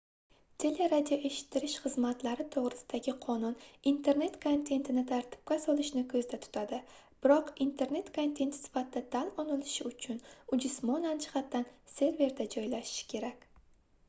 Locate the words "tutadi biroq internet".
6.45-8.09